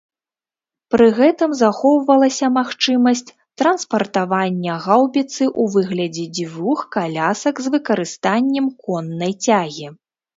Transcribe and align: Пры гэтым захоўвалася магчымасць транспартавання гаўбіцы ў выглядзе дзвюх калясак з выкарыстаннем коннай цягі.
Пры 0.93 1.05
гэтым 1.17 1.51
захоўвалася 1.57 2.47
магчымасць 2.53 3.21
транспартавання 3.59 4.77
гаўбіцы 4.85 5.43
ў 5.49 5.75
выглядзе 5.75 6.25
дзвюх 6.39 6.79
калясак 6.97 7.55
з 7.67 7.75
выкарыстаннем 7.75 8.71
коннай 8.87 9.33
цягі. 9.49 9.87